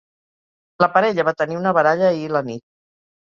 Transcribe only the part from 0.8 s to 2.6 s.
La parella va tenir una baralla ahir a la